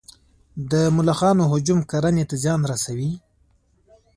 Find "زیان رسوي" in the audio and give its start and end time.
2.43-3.11